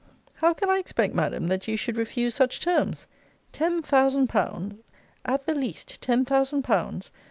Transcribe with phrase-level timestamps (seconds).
[0.37, 3.05] How can I expect, Madam, that you should refuse such terms?
[3.51, 4.81] Ten thousand pounds!
[5.25, 7.11] At the least ten thousand pounds!